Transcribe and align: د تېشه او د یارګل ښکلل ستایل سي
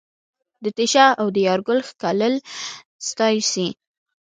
د 0.63 0.65
تېشه 0.77 1.05
او 1.21 1.27
د 1.35 1.37
یارګل 1.47 1.79
ښکلل 1.89 2.35
ستایل 3.07 3.41
سي 3.51 3.67